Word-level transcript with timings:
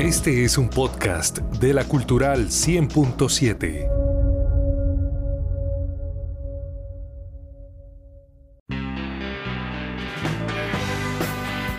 Este 0.00 0.44
es 0.44 0.56
un 0.58 0.70
podcast 0.70 1.38
de 1.38 1.74
la 1.74 1.82
Cultural 1.82 2.50
100.7. 2.50 3.90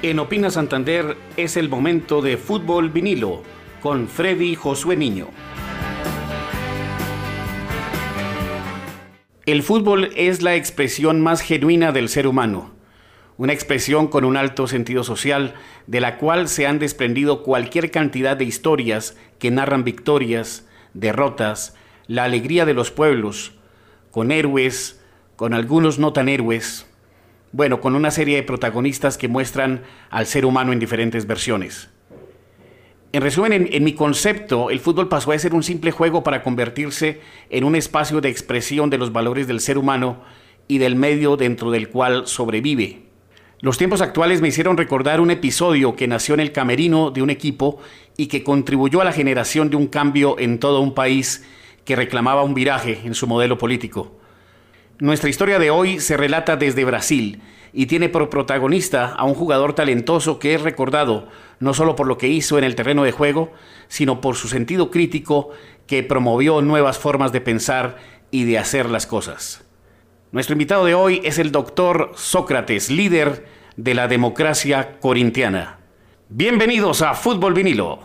En 0.02 0.20
Opina 0.20 0.50
Santander 0.50 1.16
es 1.38 1.56
el 1.56 1.70
momento 1.70 2.22
de 2.22 2.36
fútbol 2.36 2.90
vinilo 2.90 3.42
con 3.82 4.10
Freddy 4.10 4.54
Josué 4.54 4.98
Niño. 4.98 5.30
El 9.46 9.64
fútbol 9.64 10.12
es 10.18 10.42
la 10.42 10.56
expresión 10.56 11.22
más 11.22 11.40
genuina 11.40 11.94
del 11.94 12.10
ser 12.10 12.28
humano, 12.28 12.79
una 13.40 13.54
expresión 13.54 14.10
con 14.10 14.26
un 14.26 14.36
alto 14.36 14.68
sentido 14.68 15.06
social, 15.06 15.54
de 15.88 16.02
la 16.02 16.18
cual 16.18 16.50
se 16.50 16.68
han 16.68 16.78
desprendido 16.78 17.42
cualquier 17.42 17.90
cantidad 17.90 18.36
de 18.36 18.44
historias 18.44 19.16
que 19.40 19.50
narran 19.50 19.86
victorias, 19.86 20.68
derrotas, 20.94 21.74
la 22.08 22.26
alegría 22.26 22.66
de 22.66 22.74
los 22.74 22.92
pueblos, 22.92 23.54
con 24.12 24.34
héroes, 24.34 25.02
con 25.38 25.54
algunos 25.54 26.00
no 26.00 26.12
tan 26.12 26.28
héroes, 26.28 26.86
bueno, 27.54 27.80
con 27.80 27.96
una 27.96 28.12
serie 28.12 28.36
de 28.36 28.44
protagonistas 28.44 29.18
que 29.18 29.30
muestran 29.30 29.84
al 30.10 30.26
ser 30.26 30.46
humano 30.46 30.74
en 30.74 30.80
diferentes 30.80 31.26
versiones. 31.26 31.90
En 33.14 33.22
resumen, 33.22 33.70
en, 33.72 33.84
mi 33.86 33.94
concepto, 33.94 34.70
el 34.70 34.82
fútbol 34.82 35.08
pasó 35.08 35.32
a 35.32 35.40
ser 35.40 35.54
un 35.54 35.64
simple 35.64 35.92
juego 35.92 36.24
para 36.24 36.44
convertirse 36.44 37.22
en 37.50 37.64
un 37.64 37.78
espacio 37.78 38.20
de 38.20 38.28
expresión 38.28 38.90
de 38.90 38.98
los 38.98 39.14
valores 39.14 39.48
del 39.48 39.62
ser 39.62 39.78
humano 39.78 40.24
y 40.68 40.80
del 40.80 40.98
medio 40.98 41.38
dentro 41.38 41.72
del 41.72 41.88
cual 41.88 42.28
sobrevive. 42.28 43.09
Los 43.62 43.78
tiempos 43.78 44.00
actuales 44.00 44.40
me 44.40 44.48
hicieron 44.48 44.78
recordar 44.78 45.20
un 45.20 45.32
episodio 45.32 45.98
que 45.98 46.08
nació 46.08 46.34
en 46.34 46.40
el 46.40 46.54
camerino 46.54 47.12
de 47.12 47.22
un 47.22 47.30
equipo 47.30 47.80
y 48.16 48.28
que 48.28 48.42
contribuyó 48.42 49.02
a 49.02 49.04
la 49.04 49.12
generación 49.12 49.70
de 49.70 49.76
un 49.76 49.88
cambio 49.88 50.40
en 50.40 50.60
todo 50.60 50.80
un 50.80 50.94
país 50.94 51.46
que 51.84 51.98
reclamaba 51.98 52.44
un 52.44 52.54
viraje 52.54 53.02
en 53.04 53.14
su 53.14 53.28
modelo 53.28 53.58
político. 53.58 54.14
Nuestra 55.00 55.30
historia 55.30 55.60
de 55.60 55.72
hoy 55.72 56.00
se 56.00 56.16
relata 56.16 56.56
desde 56.56 56.86
Brasil 56.86 57.42
y 57.74 57.88
tiene 57.88 58.08
por 58.08 58.30
protagonista 58.30 59.14
a 59.14 59.26
un 59.26 59.34
jugador 59.34 59.74
talentoso 59.74 60.40
que 60.40 60.54
es 60.54 60.62
recordado 60.62 61.28
no 61.60 61.74
solo 61.74 61.98
por 61.98 62.08
lo 62.08 62.18
que 62.18 62.30
hizo 62.30 62.58
en 62.58 62.64
el 62.64 62.76
terreno 62.76 63.04
de 63.04 63.12
juego, 63.12 63.52
sino 63.90 64.22
por 64.22 64.38
su 64.38 64.48
sentido 64.48 64.90
crítico 64.90 65.50
que 65.86 66.02
promovió 66.02 66.62
nuevas 66.62 66.98
formas 66.98 67.34
de 67.34 67.42
pensar 67.42 67.98
y 68.32 68.46
de 68.46 68.58
hacer 68.58 68.90
las 68.90 69.06
cosas. 69.06 69.69
Nuestro 70.32 70.54
invitado 70.54 70.86
de 70.86 70.94
hoy 70.94 71.22
es 71.24 71.40
el 71.40 71.52
doctor 71.52 72.12
Sócrates, 72.16 72.92
líder 72.92 73.48
de 73.78 73.96
la 73.96 74.08
democracia 74.08 75.00
corintiana. 75.00 75.80
Bienvenidos 76.30 77.02
a 77.02 77.16
Fútbol 77.16 77.56
Vinilo. 77.56 78.00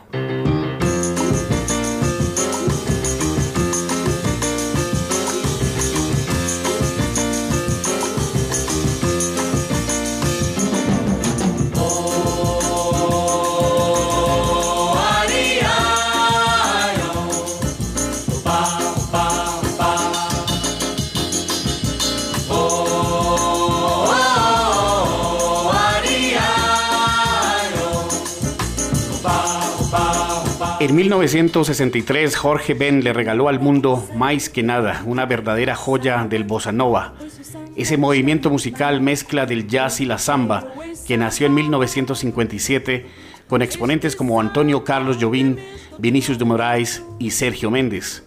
En 30.84 30.94
1963, 30.94 32.36
Jorge 32.36 32.74
Ben 32.74 33.02
le 33.02 33.14
regaló 33.14 33.48
al 33.48 33.58
mundo 33.58 34.06
más 34.14 34.50
que 34.50 34.62
nada, 34.62 35.02
una 35.06 35.24
verdadera 35.24 35.74
joya 35.74 36.26
del 36.28 36.44
bossa 36.44 36.72
nova. 36.72 37.14
Ese 37.74 37.96
movimiento 37.96 38.50
musical 38.50 39.00
mezcla 39.00 39.46
del 39.46 39.66
jazz 39.66 40.02
y 40.02 40.04
la 40.04 40.18
samba, 40.18 40.74
que 41.06 41.16
nació 41.16 41.46
en 41.46 41.54
1957 41.54 43.06
con 43.48 43.62
exponentes 43.62 44.14
como 44.14 44.38
Antonio 44.38 44.84
Carlos 44.84 45.16
Jobim, 45.18 45.56
Vinicius 45.96 46.38
de 46.38 46.44
Moraes 46.44 47.02
y 47.18 47.30
Sergio 47.30 47.70
Méndez. 47.70 48.22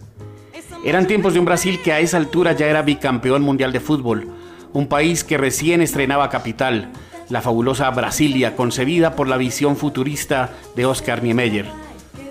Eran 0.84 1.06
tiempos 1.06 1.34
de 1.34 1.38
un 1.38 1.44
Brasil 1.44 1.78
que 1.80 1.92
a 1.92 2.00
esa 2.00 2.16
altura 2.16 2.54
ya 2.54 2.66
era 2.66 2.82
bicampeón 2.82 3.42
mundial 3.42 3.72
de 3.72 3.78
fútbol, 3.78 4.26
un 4.72 4.88
país 4.88 5.22
que 5.22 5.38
recién 5.38 5.80
estrenaba 5.80 6.28
capital, 6.28 6.90
la 7.28 7.40
fabulosa 7.40 7.88
Brasilia, 7.90 8.56
concebida 8.56 9.14
por 9.14 9.28
la 9.28 9.36
visión 9.36 9.76
futurista 9.76 10.50
de 10.74 10.86
Oscar 10.86 11.22
Niemeyer 11.22 11.66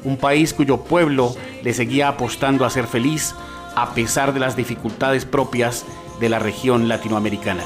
un 0.03 0.17
país 0.17 0.53
cuyo 0.53 0.77
pueblo 0.77 1.35
le 1.63 1.73
seguía 1.73 2.07
apostando 2.07 2.65
a 2.65 2.69
ser 2.69 2.87
feliz 2.87 3.35
a 3.75 3.93
pesar 3.93 4.33
de 4.33 4.39
las 4.39 4.55
dificultades 4.55 5.25
propias 5.25 5.85
de 6.19 6.29
la 6.29 6.39
región 6.39 6.87
latinoamericana. 6.87 7.63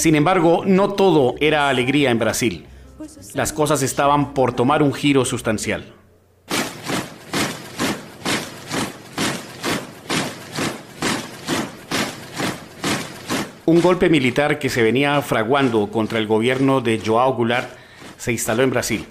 Sin 0.00 0.14
embargo, 0.14 0.62
no 0.64 0.94
todo 0.94 1.34
era 1.40 1.68
alegría 1.68 2.10
en 2.10 2.18
Brasil. 2.18 2.64
Las 3.34 3.52
cosas 3.52 3.82
estaban 3.82 4.32
por 4.32 4.54
tomar 4.54 4.82
un 4.82 4.94
giro 4.94 5.26
sustancial. 5.26 5.92
Un 13.66 13.82
golpe 13.82 14.08
militar 14.08 14.58
que 14.58 14.70
se 14.70 14.82
venía 14.82 15.20
fraguando 15.20 15.90
contra 15.90 16.18
el 16.18 16.26
gobierno 16.26 16.80
de 16.80 16.98
João 16.98 17.36
Goulart 17.36 17.68
se 18.16 18.32
instaló 18.32 18.62
en 18.62 18.70
Brasil. 18.70 19.04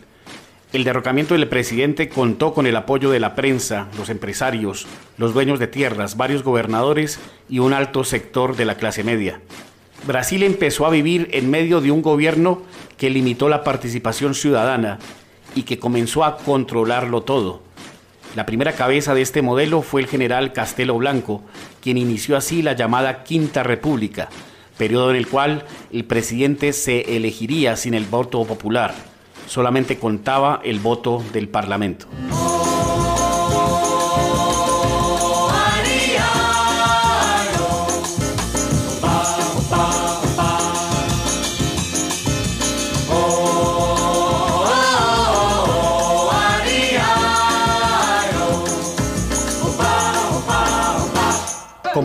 El 0.73 0.85
derrocamiento 0.85 1.35
del 1.35 1.47
presidente 1.47 2.09
contó 2.09 2.55
con 2.55 2.65
el 2.65 2.75
apoyo 2.75 3.11
de 3.11 3.19
la 3.19 3.35
prensa, 3.35 3.89
los 3.95 4.09
empresarios, 4.09 4.87
los 5.17 5.35
dueños 5.35 5.59
de 5.59 5.67
tierras, 5.67 6.17
varios 6.17 6.41
gobernadores 6.41 7.19
y 7.47 7.59
un 7.59 7.73
alto 7.73 8.03
sector 8.03 8.55
de 8.55 8.65
la 8.65 8.73
clase 8.73 9.03
media. 9.03 9.39
Brasil 10.05 10.43
empezó 10.43 10.85
a 10.85 10.89
vivir 10.89 11.29
en 11.33 11.49
medio 11.49 11.81
de 11.81 11.91
un 11.91 12.01
gobierno 12.01 12.61
que 12.97 13.09
limitó 13.09 13.49
la 13.49 13.63
participación 13.63 14.33
ciudadana 14.33 14.99
y 15.55 15.63
que 15.63 15.79
comenzó 15.79 16.23
a 16.23 16.37
controlarlo 16.37 17.23
todo. 17.23 17.61
La 18.35 18.45
primera 18.45 18.73
cabeza 18.73 19.13
de 19.13 19.21
este 19.21 19.41
modelo 19.41 19.81
fue 19.81 20.01
el 20.01 20.07
general 20.07 20.53
Castelo 20.53 20.97
Blanco, 20.97 21.41
quien 21.81 21.97
inició 21.97 22.37
así 22.37 22.61
la 22.61 22.73
llamada 22.73 23.23
Quinta 23.23 23.63
República, 23.63 24.29
periodo 24.77 25.09
en 25.09 25.17
el 25.17 25.27
cual 25.27 25.65
el 25.91 26.05
presidente 26.05 26.73
se 26.73 27.15
elegiría 27.15 27.75
sin 27.75 27.93
el 27.95 28.05
voto 28.05 28.45
popular, 28.45 28.93
solamente 29.47 29.97
contaba 29.97 30.61
el 30.63 30.79
voto 30.79 31.23
del 31.33 31.49
Parlamento. 31.49 32.07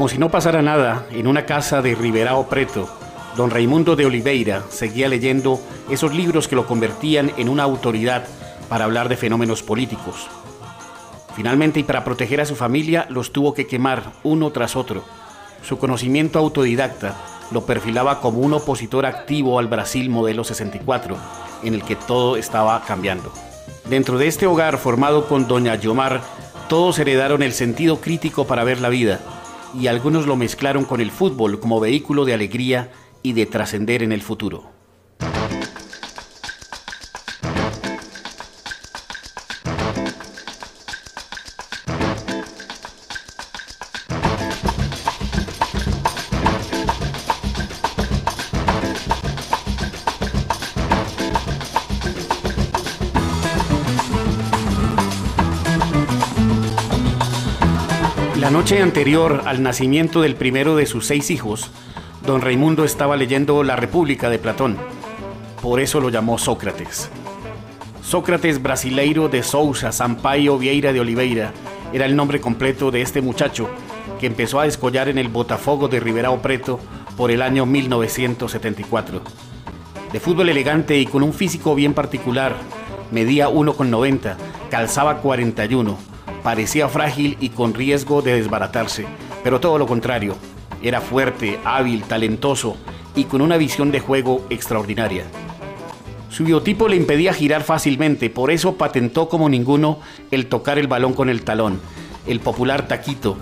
Como 0.04 0.10
si 0.10 0.18
no 0.18 0.30
pasara 0.30 0.60
nada, 0.60 1.06
en 1.12 1.26
una 1.26 1.46
casa 1.46 1.80
de 1.80 1.94
Riberao 1.94 2.46
Preto, 2.46 2.90
don 3.38 3.48
Raimundo 3.48 3.96
de 3.96 4.04
Oliveira 4.04 4.62
seguía 4.68 5.08
leyendo 5.08 5.58
esos 5.88 6.12
libros 6.12 6.46
que 6.46 6.56
lo 6.56 6.66
convertían 6.66 7.32
en 7.38 7.48
una 7.48 7.62
autoridad 7.62 8.26
para 8.68 8.84
hablar 8.84 9.08
de 9.08 9.16
fenómenos 9.16 9.62
políticos. 9.62 10.26
Finalmente, 11.34 11.80
y 11.80 11.84
para 11.84 12.04
proteger 12.04 12.42
a 12.42 12.44
su 12.44 12.54
familia, 12.54 13.06
los 13.08 13.32
tuvo 13.32 13.54
que 13.54 13.66
quemar 13.66 14.12
uno 14.24 14.50
tras 14.50 14.76
otro. 14.76 15.02
Su 15.66 15.78
conocimiento 15.78 16.38
autodidacta 16.38 17.16
lo 17.50 17.64
perfilaba 17.64 18.20
como 18.20 18.40
un 18.40 18.52
opositor 18.52 19.06
activo 19.06 19.58
al 19.58 19.68
Brasil 19.68 20.10
modelo 20.10 20.44
64, 20.44 21.16
en 21.62 21.72
el 21.72 21.82
que 21.82 21.96
todo 21.96 22.36
estaba 22.36 22.84
cambiando. 22.84 23.32
Dentro 23.88 24.18
de 24.18 24.26
este 24.26 24.46
hogar 24.46 24.76
formado 24.76 25.28
con 25.28 25.48
doña 25.48 25.76
Yomar, 25.76 26.20
todos 26.68 26.98
heredaron 26.98 27.42
el 27.42 27.54
sentido 27.54 28.02
crítico 28.02 28.46
para 28.46 28.64
ver 28.64 28.82
la 28.82 28.90
vida, 28.90 29.20
y 29.78 29.86
algunos 29.86 30.26
lo 30.26 30.36
mezclaron 30.36 30.84
con 30.84 31.00
el 31.00 31.10
fútbol 31.10 31.60
como 31.60 31.80
vehículo 31.80 32.24
de 32.24 32.34
alegría 32.34 32.92
y 33.22 33.32
de 33.32 33.46
trascender 33.46 34.02
en 34.02 34.12
el 34.12 34.22
futuro. 34.22 34.73
Anterior 58.72 59.42
al 59.44 59.62
nacimiento 59.62 60.22
del 60.22 60.36
primero 60.36 60.74
de 60.74 60.86
sus 60.86 61.06
seis 61.06 61.30
hijos, 61.30 61.70
don 62.26 62.40
Raimundo 62.40 62.84
estaba 62.84 63.16
leyendo 63.16 63.62
La 63.62 63.76
República 63.76 64.30
de 64.30 64.38
Platón. 64.38 64.76
Por 65.62 65.80
eso 65.80 66.00
lo 66.00 66.08
llamó 66.08 66.38
Sócrates. 66.38 67.10
Sócrates 68.02 68.62
Brasileiro 68.62 69.28
de 69.28 69.42
Sousa 69.42 69.92
Sampaio 69.92 70.58
Vieira 70.58 70.92
de 70.92 71.00
Oliveira 71.00 71.52
era 71.92 72.06
el 72.06 72.16
nombre 72.16 72.40
completo 72.40 72.90
de 72.90 73.02
este 73.02 73.20
muchacho 73.20 73.68
que 74.18 74.26
empezó 74.26 74.58
a 74.58 74.64
descollar 74.64 75.08
en 75.08 75.18
el 75.18 75.28
Botafogo 75.28 75.86
de 75.88 76.02
Ribeirão 76.02 76.40
Preto 76.40 76.80
por 77.16 77.30
el 77.30 77.42
año 77.42 77.66
1974. 77.66 79.22
De 80.10 80.20
fútbol 80.20 80.48
elegante 80.48 80.98
y 80.98 81.06
con 81.06 81.22
un 81.22 81.32
físico 81.32 81.74
bien 81.74 81.94
particular, 81.94 82.56
medía 83.12 83.48
1,90, 83.48 84.36
calzaba 84.70 85.18
41, 85.18 86.13
parecía 86.44 86.88
frágil 86.88 87.38
y 87.40 87.48
con 87.48 87.72
riesgo 87.72 88.20
de 88.20 88.34
desbaratarse, 88.34 89.06
pero 89.42 89.60
todo 89.60 89.78
lo 89.78 89.86
contrario, 89.86 90.36
era 90.82 91.00
fuerte, 91.00 91.58
hábil, 91.64 92.04
talentoso 92.04 92.76
y 93.16 93.24
con 93.24 93.40
una 93.40 93.56
visión 93.56 93.90
de 93.90 94.00
juego 94.00 94.44
extraordinaria. 94.50 95.24
Su 96.28 96.44
biotipo 96.44 96.86
le 96.86 96.96
impedía 96.96 97.32
girar 97.32 97.62
fácilmente, 97.62 98.28
por 98.28 98.50
eso 98.50 98.74
patentó 98.74 99.28
como 99.30 99.48
ninguno 99.48 100.00
el 100.30 100.46
tocar 100.46 100.78
el 100.78 100.86
balón 100.86 101.14
con 101.14 101.30
el 101.30 101.42
talón, 101.44 101.80
el 102.26 102.40
popular 102.40 102.88
taquito. 102.88 103.38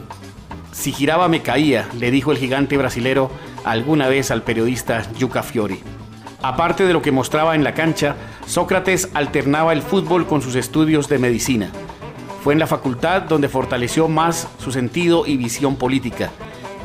Si 0.70 0.92
giraba 0.92 1.26
me 1.26 1.42
caía, 1.42 1.88
le 1.98 2.12
dijo 2.12 2.30
el 2.30 2.38
gigante 2.38 2.76
brasilero 2.76 3.32
alguna 3.64 4.06
vez 4.06 4.30
al 4.30 4.42
periodista 4.42 5.10
Yuka 5.18 5.42
Fiori. 5.42 5.80
Aparte 6.40 6.86
de 6.86 6.92
lo 6.92 7.02
que 7.02 7.12
mostraba 7.12 7.56
en 7.56 7.64
la 7.64 7.74
cancha, 7.74 8.14
Sócrates 8.46 9.08
alternaba 9.14 9.72
el 9.72 9.82
fútbol 9.82 10.26
con 10.26 10.40
sus 10.40 10.54
estudios 10.54 11.08
de 11.08 11.18
medicina. 11.18 11.70
Fue 12.42 12.52
en 12.52 12.58
la 12.58 12.66
facultad 12.66 13.22
donde 13.22 13.48
fortaleció 13.48 14.08
más 14.08 14.48
su 14.58 14.72
sentido 14.72 15.26
y 15.26 15.36
visión 15.36 15.76
política. 15.76 16.30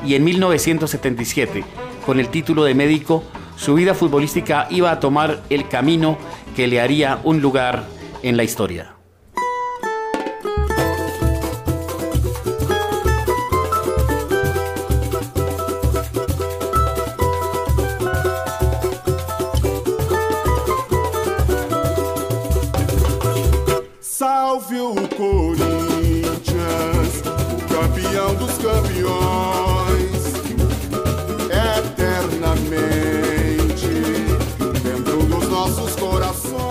Y 0.06 0.14
en 0.14 0.24
1977, 0.24 1.64
con 2.06 2.20
el 2.20 2.30
título 2.30 2.64
de 2.64 2.76
médico, 2.76 3.24
su 3.56 3.74
vida 3.74 3.96
futbolística 3.96 4.68
iba 4.70 4.92
a 4.92 5.00
tomar 5.00 5.42
el 5.50 5.68
camino 5.68 6.18
que 6.56 6.68
le 6.68 6.80
haría 6.80 7.20
un 7.24 7.42
lugar 7.42 7.86
en 8.22 8.38
la 8.38 8.44
historia. 8.44 8.97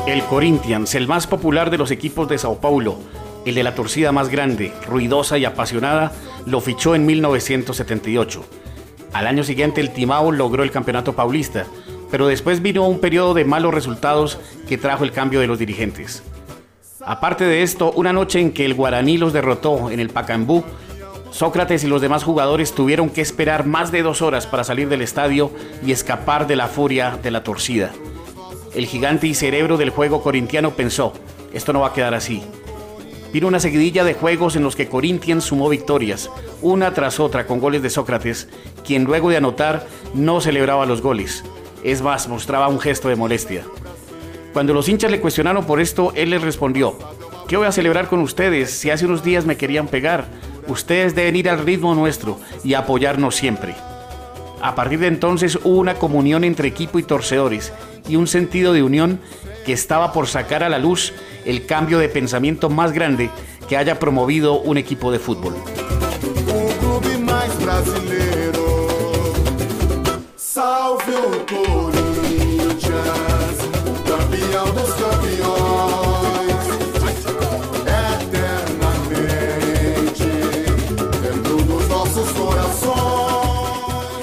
El 0.07 0.23
Corinthians, 0.23 0.95
el 0.95 1.09
más 1.09 1.27
popular 1.27 1.69
de 1.69 1.79
los 1.79 1.91
equipos 1.91 2.29
de 2.29 2.39
Sao 2.39 2.61
Paulo, 2.61 2.97
el 3.45 3.57
de 3.57 3.65
la 3.65 3.75
torcida 3.75 4.13
más 4.13 4.29
grande, 4.29 4.73
ruidosa 4.87 5.37
y 5.37 5.45
apasionada, 5.45 6.13
lo 6.47 6.61
fichó 6.61 6.95
en 6.95 7.07
1978. 7.07 8.45
Al 9.13 9.27
año 9.27 9.43
siguiente 9.43 9.81
el 9.81 9.91
Timao 9.93 10.31
logró 10.31 10.63
el 10.63 10.71
campeonato 10.71 11.15
paulista, 11.15 11.67
pero 12.09 12.29
después 12.29 12.63
vino 12.63 12.87
un 12.87 13.01
periodo 13.01 13.35
de 13.35 13.45
malos 13.45 13.75
resultados 13.75 14.39
que 14.69 14.79
trajo 14.79 15.03
el 15.03 15.11
cambio 15.11 15.41
de 15.41 15.49
los 15.49 15.59
dirigentes. 15.59 16.23
Aparte 17.05 17.45
de 17.45 17.65
esto, 17.65 17.91
una 17.91 18.13
noche 18.13 18.39
en 18.39 18.53
que 18.53 18.65
el 18.65 18.75
Guaraní 18.75 19.19
los 19.19 19.33
derrotó 19.33 19.91
en 19.91 19.99
el 19.99 20.11
Pacambú, 20.11 20.63
Sócrates 21.33 21.83
y 21.83 21.89
los 21.89 22.01
demás 22.01 22.23
jugadores 22.23 22.73
tuvieron 22.73 23.11
que 23.11 23.23
esperar 23.23 23.67
más 23.67 23.91
de 23.91 24.03
dos 24.03 24.23
horas 24.23 24.47
para 24.47 24.63
salir 24.63 24.89
del 24.89 25.03
estadio 25.03 25.51
y 25.85 25.91
escapar 25.91 26.47
de 26.47 26.55
la 26.55 26.69
furia 26.69 27.19
de 27.21 27.33
la 27.33 27.43
torcida. 27.43 27.91
El 28.77 28.85
gigante 28.85 29.27
y 29.27 29.33
cerebro 29.33 29.79
del 29.79 29.89
juego 29.89 30.23
corintiano 30.23 30.73
pensó, 30.73 31.15
esto 31.55 31.73
no 31.73 31.81
va 31.81 31.89
a 31.89 31.93
quedar 31.95 32.13
así. 32.13 32.43
Vino 33.33 33.49
una 33.49 33.59
seguidilla 33.59 34.05
de 34.05 34.13
juegos 34.13 34.55
en 34.55 34.63
los 34.63 34.77
que 34.77 34.87
Corinthians 34.87 35.45
sumó 35.45 35.71
victorias, 35.71 36.31
una 36.61 36.93
tras 36.93 37.19
otra 37.19 37.47
con 37.47 37.59
goles 37.59 37.81
de 37.81 37.89
Sócrates, 37.89 38.51
quien 38.85 39.05
luego 39.05 39.31
de 39.31 39.39
anotar 39.39 39.87
no 40.13 40.43
celebraba 40.43 40.85
los 40.85 41.01
goles. 41.01 41.43
Es 41.85 42.03
más, 42.03 42.29
mostraba 42.29 42.69
un 42.69 42.79
gesto 42.79 43.09
de 43.09 43.17
molestia. 43.17 43.65
Cuando 44.53 44.75
los 44.75 44.91
hinchas 44.91 45.11
le 45.11 45.23
cuestionaron 45.23 45.65
por 45.65 45.81
esto, 45.81 46.13
él 46.15 46.29
les 46.29 46.43
respondió, 46.43 46.99
¿qué 47.49 47.57
voy 47.57 47.69
a 47.69 47.73
celebrar 47.73 48.09
con 48.09 48.21
ustedes 48.21 48.71
si 48.73 48.91
hace 48.91 49.07
unos 49.07 49.25
días 49.25 49.47
me 49.47 49.57
querían 49.57 49.89
pegar? 49.89 50.27
Ustedes 50.69 51.15
deben 51.15 51.37
ir 51.37 51.49
al 51.49 51.65
ritmo 51.65 51.95
nuestro 51.95 52.39
y 52.63 52.75
apoyarnos 52.75 53.37
siempre. 53.37 53.75
A 54.61 54.75
partir 54.75 54.99
de 54.99 55.07
entonces 55.07 55.59
hubo 55.63 55.79
una 55.79 55.95
comunión 55.95 56.45
entre 56.45 56.69
equipo 56.69 56.99
y 56.99 57.03
torcedores 57.03 57.73
y 58.09 58.17
un 58.17 58.27
sentido 58.27 58.73
de 58.73 58.83
unión 58.83 59.21
que 59.65 59.73
estaba 59.73 60.13
por 60.13 60.27
sacar 60.29 60.63
a 60.63 60.69
la 60.69 60.79
luz 60.79 61.13
el 61.45 61.67
cambio 61.67 61.99
de 61.99 62.09
pensamiento 62.09 62.71
más 62.71 62.93
grande 62.93 63.31
que 63.69 63.77
haya 63.77 63.99
promovido 63.99 64.61
un 64.61 64.79
equipo 64.79 65.13
de 65.13 65.19
fútbol. 65.19 65.55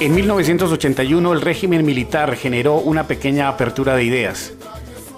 En 0.04 0.14
1981 0.14 1.32
el 1.32 1.40
régimen 1.40 1.86
militar 1.86 2.36
generó 2.36 2.76
una 2.76 3.08
pequeña 3.08 3.48
apertura 3.48 3.96
de 3.96 4.04
ideas. 4.04 4.52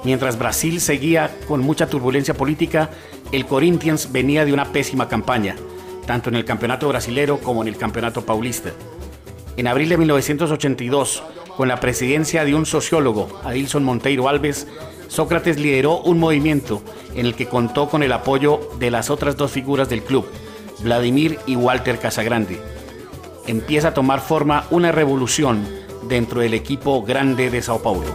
Mientras 0.04 0.38
Brasil 0.38 0.80
seguía 0.80 1.36
con 1.48 1.62
mucha 1.62 1.88
turbulencia 1.88 2.36
política, 2.36 2.92
el 3.32 3.48
Corinthians 3.48 4.12
venía 4.12 4.46
de 4.46 4.54
una 4.54 4.66
pésima 4.66 5.10
campaña, 5.10 5.56
tanto 6.06 6.30
en 6.30 6.36
el 6.36 6.46
campeonato 6.46 6.88
brasilero 6.88 7.40
como 7.40 7.64
en 7.64 7.68
el 7.70 7.78
campeonato 7.78 8.28
paulista. 8.28 8.74
En 9.58 9.66
abril 9.66 9.90
de 9.90 9.98
1982, 9.98 11.24
con 11.58 11.68
la 11.68 11.80
presidencia 11.80 12.46
de 12.46 12.54
un 12.54 12.68
sociólogo, 12.68 13.42
Adilson 13.44 13.84
Monteiro 13.84 14.30
Alves, 14.30 14.68
Sócrates 15.08 15.58
lideró 15.58 15.98
un 16.02 16.20
movimiento 16.20 16.84
en 17.16 17.26
el 17.26 17.34
que 17.34 17.48
contó 17.48 17.90
con 17.90 18.04
el 18.04 18.12
apoyo 18.12 18.60
de 18.78 18.92
las 18.92 19.10
otras 19.10 19.36
dos 19.36 19.50
figuras 19.50 19.90
del 19.90 20.04
club, 20.04 20.28
Vladimir 20.84 21.40
y 21.48 21.56
Walter 21.56 21.98
Casagrande. 21.98 22.75
Empieza 23.48 23.90
a 23.90 23.94
tomar 23.94 24.22
forma 24.22 24.66
una 24.72 24.92
revolución 24.92 25.66
dentro 26.08 26.42
del 26.42 26.54
equipo 26.54 27.04
grande 27.04 27.50
de 27.50 27.62
Sao 27.62 27.82
Paulo. 27.82 28.08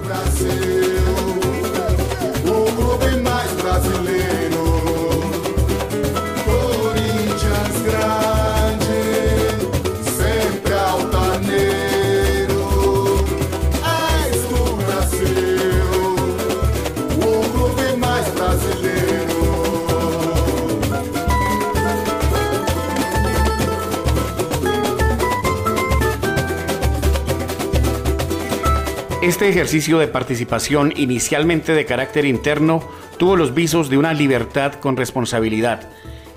Este 29.30 29.48
ejercicio 29.48 30.00
de 30.00 30.08
participación, 30.08 30.92
inicialmente 30.96 31.72
de 31.72 31.84
carácter 31.86 32.24
interno, 32.24 32.82
tuvo 33.16 33.36
los 33.36 33.54
visos 33.54 33.88
de 33.88 33.96
una 33.96 34.12
libertad 34.12 34.72
con 34.72 34.96
responsabilidad, 34.96 35.88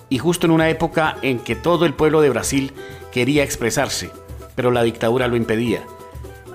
y 0.09 0.19
justo 0.19 0.45
en 0.45 0.51
una 0.51 0.69
época 0.69 1.17
en 1.23 1.39
que 1.39 1.55
todo 1.55 1.87
el 1.87 1.95
pueblo 1.95 2.21
de 2.21 2.29
Brasil 2.29 2.71
quería 3.11 3.43
expresarse, 3.43 4.11
pero 4.53 4.69
la 4.69 4.83
dictadura 4.83 5.27
lo 5.27 5.35
impedía. 5.35 5.81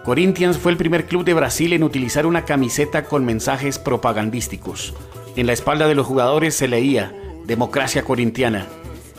Corinthians 0.04 0.58
fue 0.58 0.70
el 0.70 0.78
primer 0.78 1.06
club 1.06 1.24
de 1.24 1.34
Brasil 1.34 1.72
en 1.72 1.82
utilizar 1.82 2.24
una 2.24 2.44
camiseta 2.44 3.06
con 3.06 3.24
mensajes 3.24 3.80
propagandísticos. 3.80 4.94
En 5.34 5.48
la 5.48 5.54
espalda 5.54 5.88
de 5.88 5.96
los 5.96 6.06
jugadores 6.06 6.54
se 6.54 6.68
leía 6.68 7.12
democracia 7.46 8.04
corintiana, 8.04 8.68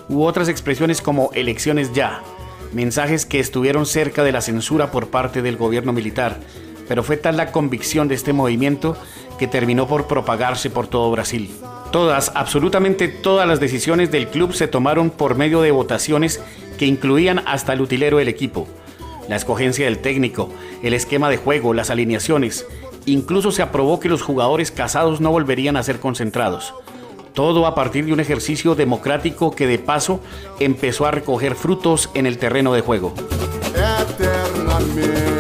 u 0.08 0.24
otras 0.24 0.48
expresiones 0.48 1.02
como 1.02 1.32
elecciones 1.34 1.92
ya, 1.92 2.24
mensajes 2.72 3.26
que 3.26 3.42
estuvieron 3.42 3.86
cerca 3.86 4.24
de 4.24 4.32
la 4.32 4.40
censura 4.40 4.90
por 4.90 5.10
parte 5.10 5.42
del 5.42 5.58
gobierno 5.58 5.92
militar, 5.92 6.38
pero 6.90 7.04
fue 7.04 7.16
tal 7.18 7.38
la 7.38 7.52
convicción 7.52 8.08
de 8.08 8.16
este 8.16 8.34
movimiento 8.34 8.98
que 9.38 9.48
terminó 9.48 9.88
por 9.88 10.08
propagarse 10.08 10.72
por 10.72 10.88
todo 10.88 11.12
Brasil. 11.12 11.50
Todas, 11.92 12.32
absolutamente 12.34 13.08
todas 13.08 13.48
las 13.48 13.60
decisiones 13.60 14.12
del 14.12 14.28
club 14.28 14.54
se 14.54 14.68
tomaron 14.68 15.12
por 15.12 15.36
medio 15.36 15.62
de 15.62 15.70
votaciones 15.70 16.42
que 16.80 16.88
incluían 16.88 17.44
hasta 17.46 17.74
el 17.74 17.82
utilero 17.82 18.18
del 18.18 18.28
equipo, 18.28 18.68
la 19.30 19.36
escogencia 19.36 19.86
del 19.86 20.00
técnico, 20.00 20.50
el 20.82 20.94
esquema 20.94 21.30
de 21.30 21.38
juego, 21.38 21.76
las 21.76 21.92
alineaciones. 21.92 22.66
Incluso 23.06 23.52
se 23.52 23.62
aprobó 23.62 24.00
que 24.00 24.10
los 24.10 24.24
jugadores 24.24 24.72
casados 24.72 25.22
no 25.22 25.30
volverían 25.32 25.78
a 25.78 25.84
ser 25.84 26.00
concentrados. 26.00 26.74
Todo 27.36 27.68
a 27.68 27.76
partir 27.76 28.06
de 28.06 28.14
un 28.14 28.20
ejercicio 28.20 28.74
democrático 28.74 29.52
que 29.52 29.68
de 29.68 29.78
paso 29.78 30.22
empezó 30.60 31.06
a 31.06 31.12
recoger 31.12 31.54
frutos 31.54 32.10
en 32.16 32.26
el 32.26 32.40
terreno 32.40 32.74
de 32.74 32.82
juego. 32.82 33.14
eternamente 33.76 35.39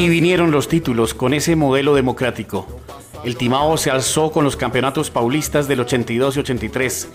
Y 0.00 0.08
vinieron 0.08 0.50
los 0.50 0.66
títulos 0.66 1.12
con 1.12 1.34
ese 1.34 1.56
modelo 1.56 1.94
democrático. 1.94 2.66
El 3.22 3.36
Timao 3.36 3.76
se 3.76 3.90
alzó 3.90 4.32
con 4.32 4.44
los 4.44 4.56
campeonatos 4.56 5.10
paulistas 5.10 5.68
del 5.68 5.80
82 5.80 6.36
y 6.36 6.40
83, 6.40 7.08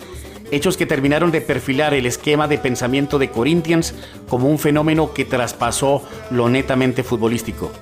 hechos 0.52 0.76
que 0.76 0.86
terminaron 0.86 1.32
de 1.32 1.40
perfilar 1.40 1.94
el 1.94 2.06
esquema 2.06 2.46
de 2.46 2.58
pensamiento 2.58 3.18
de 3.18 3.28
Corinthians 3.28 3.92
como 4.28 4.48
un 4.48 4.60
fenómeno 4.60 5.12
que 5.12 5.24
traspasó 5.24 6.04
lo 6.30 6.48
netamente 6.48 7.02
futbolístico. 7.02 7.72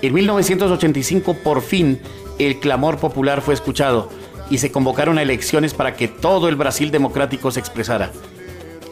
En 0.00 0.14
1985 0.14 1.34
por 1.42 1.60
fin 1.60 1.98
el 2.38 2.60
clamor 2.60 2.98
popular 2.98 3.40
fue 3.40 3.54
escuchado 3.54 4.10
y 4.48 4.58
se 4.58 4.70
convocaron 4.70 5.18
a 5.18 5.22
elecciones 5.22 5.74
para 5.74 5.96
que 5.96 6.06
todo 6.06 6.48
el 6.48 6.54
Brasil 6.54 6.92
democrático 6.92 7.50
se 7.50 7.58
expresara. 7.58 8.12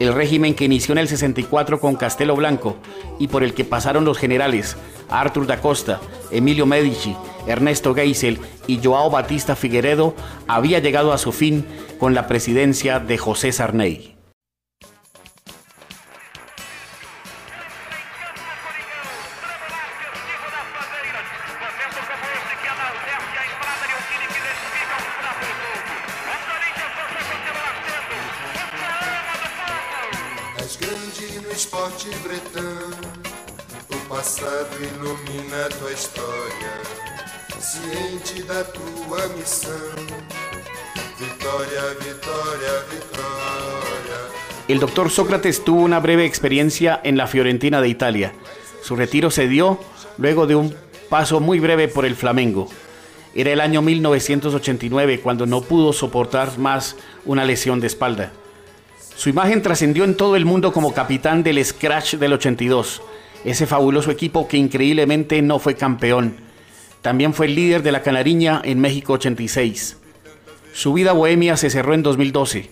El 0.02 0.12
régimen 0.14 0.54
que 0.54 0.64
inició 0.64 0.90
en 0.90 0.99
el 0.99 1.06
64 1.06 1.78
con 1.78 1.94
Castelo 1.94 2.35
Blanco 2.35 2.76
y 3.21 3.28
por 3.28 3.44
el 3.44 3.54
que 3.54 3.64
pasaron 3.64 4.04
los 4.04 4.18
generales 4.18 4.76
Arthur 5.09 5.47
da 5.47 5.61
Costa, 5.61 6.00
Emilio 6.32 6.66
Medici, 6.66 7.14
Ernesto 7.47 7.94
Geisel 7.94 8.40
y 8.66 8.80
Joao 8.82 9.11
Batista 9.11 9.54
Figueredo 9.54 10.16
había 10.49 10.80
llegado 10.80 11.12
a 11.12 11.18
su 11.18 11.30
fin 11.30 11.64
con 12.00 12.14
la 12.14 12.26
presidencia 12.26 12.99
de 12.99 13.16
José 13.16 13.52
Sarney. 13.52 14.12
O 32.54 34.21
ilumina. 34.80 35.68
El 44.68 44.78
doctor 44.80 45.11
Sócrates 45.11 45.64
tuvo 45.64 45.80
una 45.82 46.00
breve 46.00 46.25
experiencia 46.25 47.00
en 47.02 47.16
la 47.16 47.26
Fiorentina 47.26 47.80
de 47.80 47.88
Italia. 47.88 48.32
Su 48.82 48.97
retiro 48.97 49.30
se 49.30 49.49
dio 49.49 49.78
luego 50.18 50.47
de 50.47 50.54
un 50.54 50.75
paso 51.09 51.40
muy 51.40 51.61
breve 51.61 51.88
por 51.88 52.04
el 52.04 52.16
Flamengo. 52.16 52.68
Era 53.35 53.52
el 53.52 53.61
año 53.61 53.80
1989 53.82 55.21
cuando 55.21 55.47
no 55.47 55.62
pudo 55.62 55.92
soportar 55.92 56.59
más 56.59 56.97
una 57.25 57.44
lesión 57.44 57.80
de 57.80 57.87
espalda. 57.87 58.32
Su 59.22 59.28
imagen 59.28 59.62
trascendió 59.62 60.02
en 60.02 60.16
todo 60.16 60.34
el 60.34 60.44
mundo 60.44 60.72
como 60.72 60.94
capitán 60.94 61.44
del 61.44 61.64
Scratch 61.64 62.14
del 62.14 62.32
82, 62.32 63.02
ese 63.44 63.68
fabuloso 63.68 64.10
equipo 64.10 64.48
que 64.48 64.56
increíblemente 64.56 65.40
no 65.42 65.60
fue 65.60 65.76
campeón. 65.76 66.34
También 67.02 67.32
fue 67.32 67.46
el 67.46 67.54
líder 67.54 67.84
de 67.84 67.92
la 67.92 68.02
Canariña 68.02 68.60
en 68.64 68.80
México 68.80 69.12
86. 69.12 69.96
Su 70.72 70.92
vida 70.92 71.12
bohemia 71.12 71.56
se 71.56 71.70
cerró 71.70 71.94
en 71.94 72.02
2012. 72.02 72.68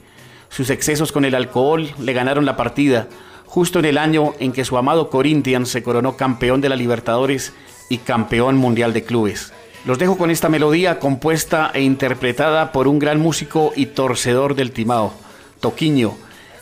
Sus 0.48 0.70
excesos 0.70 1.12
con 1.12 1.24
el 1.24 1.36
alcohol 1.36 1.88
le 2.00 2.12
ganaron 2.12 2.44
la 2.44 2.56
partida, 2.56 3.06
justo 3.46 3.78
en 3.78 3.84
el 3.84 3.96
año 3.96 4.32
en 4.40 4.50
que 4.50 4.64
su 4.64 4.76
amado 4.76 5.08
Corinthians 5.08 5.68
se 5.68 5.84
coronó 5.84 6.16
campeón 6.16 6.60
de 6.60 6.68
la 6.68 6.74
Libertadores 6.74 7.52
y 7.88 7.98
campeón 7.98 8.56
mundial 8.56 8.92
de 8.92 9.04
clubes. 9.04 9.52
Los 9.84 10.00
dejo 10.00 10.18
con 10.18 10.32
esta 10.32 10.48
melodía 10.48 10.98
compuesta 10.98 11.70
e 11.72 11.82
interpretada 11.82 12.72
por 12.72 12.88
un 12.88 12.98
gran 12.98 13.20
músico 13.20 13.72
y 13.76 13.86
torcedor 13.86 14.56
del 14.56 14.72
timao, 14.72 15.14
Toquiño, 15.60 16.16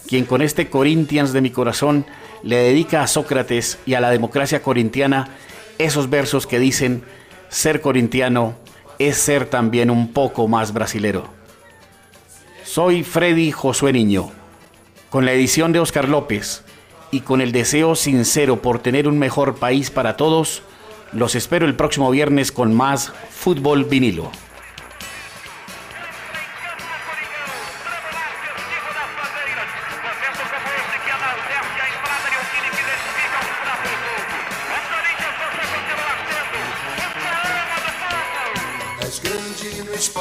quien 0.09 0.25
con 0.25 0.41
este 0.41 0.71
Corinthians 0.71 1.35
de 1.35 1.43
mi 1.43 1.51
corazón 1.51 2.07
le 2.43 2.57
dedica 2.57 3.03
a 3.03 3.07
Sócrates 3.07 3.79
y 3.85 3.93
a 3.93 4.01
la 4.01 4.11
democracia 4.11 4.63
corintiana 4.63 5.29
esos 5.77 6.09
versos 6.09 6.47
que 6.47 6.59
dicen, 6.59 7.05
ser 7.51 7.83
corintiano 7.83 8.57
es 8.99 9.19
ser 9.19 9.47
también 9.47 9.91
un 9.91 10.13
poco 10.13 10.49
más 10.49 10.73
brasilero. 10.73 11.25
Soy 12.65 13.05
Freddy 13.05 13.53
Josué 13.53 13.93
Niño, 13.93 14.31
con 15.11 15.27
la 15.27 15.33
edición 15.33 15.73
de 15.73 15.81
Oscar 15.81 16.09
López 16.09 16.65
y 17.11 17.21
con 17.21 17.43
el 17.43 17.53
deseo 17.53 17.95
sincero 17.95 18.63
por 18.63 18.79
tener 18.79 19.09
un 19.09 19.19
mejor 19.19 19.57
país 19.57 19.91
para 19.91 20.17
todos, 20.17 20.63
los 21.13 21.35
espero 21.35 21.67
el 21.67 21.77
próximo 21.77 22.11
viernes 22.11 22.51
con 22.51 22.75
más 22.75 23.13
Fútbol 23.31 23.85
Vinilo. 23.85 24.31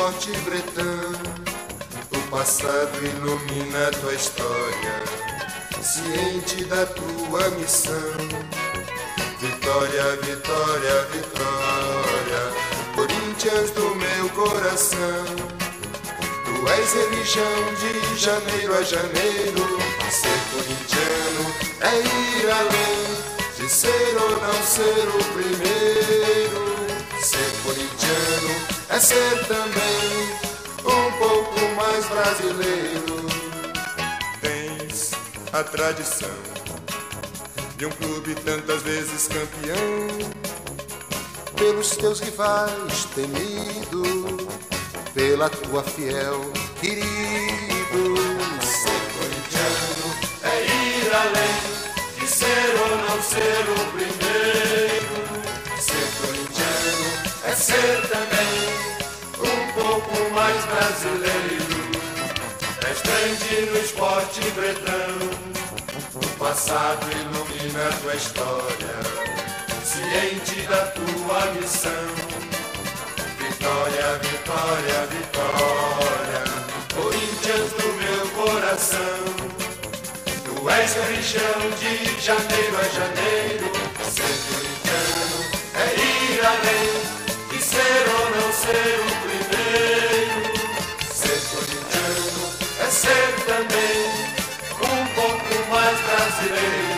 Esporte 0.08 0.32
bretão, 0.42 1.12
o 2.14 2.30
passado 2.30 2.98
ilumina 3.04 3.92
tua 4.00 4.14
história, 4.14 5.04
ciente 5.82 6.64
da 6.66 6.86
tua 6.86 7.50
missão. 7.52 8.16
Vitória, 9.42 10.16
vitória, 10.24 11.08
vitória, 11.12 12.42
Corinthians 12.96 13.72
do 13.72 13.96
meu 13.96 14.30
coração. 14.30 15.26
Tu 16.46 16.70
és 16.70 16.94
religião 16.94 17.74
de 17.76 18.18
janeiro 18.18 18.74
a 18.76 18.84
janeiro. 18.84 19.80
Ser 20.10 20.40
corintiano 20.54 21.54
é 21.82 22.00
ir 22.00 22.50
além 22.50 23.58
de 23.58 23.70
ser 23.70 24.16
ou 24.22 24.42
não 24.42 24.64
ser 24.64 25.08
o 25.10 25.24
primeiro. 25.34 26.66
Ser 27.22 27.52
corintiano 27.64 28.76
é 28.89 29.00
ser 29.00 29.46
também 29.48 30.48
um 30.86 31.12
pouco 31.17 31.75
mais 31.75 32.06
brasileiro. 32.06 33.27
Tens 34.41 35.12
a 35.53 35.63
tradição 35.63 36.29
de 37.77 37.86
um 37.86 37.91
clube 37.91 38.34
tantas 38.36 38.82
vezes 38.82 39.27
campeão, 39.27 40.08
pelos 41.56 41.96
teus 41.96 42.20
rivais 42.20 43.06
temido, 43.13 44.38
pela 45.13 45.50
tua 45.50 45.84
fiel 45.84 46.51
querido. 46.79 48.15
Ser 48.62 49.01
corintiano 49.17 50.08
é 50.44 50.65
ir 50.65 51.13
além 51.13 51.58
de 52.20 52.27
ser 52.27 52.75
ou 52.82 52.98
não 52.98 53.22
ser 53.22 53.63
o 53.70 53.79
primeiro. 53.91 55.17
Ser 55.79 56.08
corintiano 56.22 57.08
é 57.46 57.56
ser 57.56 58.07
brasileiro. 60.67 61.77
És 62.88 63.01
grande 63.01 63.71
no 63.71 63.77
esporte 63.79 64.41
bretão. 64.51 65.47
O 66.13 66.27
passado 66.39 67.05
ilumina 67.12 67.89
tua 68.01 68.15
história, 68.15 68.97
ciente 69.83 70.62
da 70.67 70.86
tua 70.88 71.45
missão. 71.53 72.07
Vitória, 73.39 74.19
vitória, 74.21 75.07
vitória, 75.15 76.43
Corinthians 76.95 77.71
do 77.74 77.88
meu 78.01 78.27
coração. 78.31 79.24
Tu 80.45 80.69
és 80.69 80.93
religião 80.93 81.59
de 81.79 82.21
janeiro 82.21 82.77
a 82.77 82.88
janeiro. 83.00 83.71
Ser 84.15 84.36
corintiano 84.47 85.39
é 85.75 85.88
ir 86.00 86.45
além 86.45 87.47
de 87.50 87.63
ser 87.63 88.05
ou 88.19 88.25
não 88.31 88.53
ser 88.53 89.07
também 93.48 94.04
um 94.84 95.06
pouco 95.16 95.70
mais 95.72 95.98
brasileiro. 96.01 96.97